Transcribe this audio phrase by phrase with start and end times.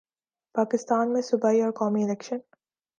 [0.55, 2.37] پاکستان میں صوبائی اور قومی الیکشن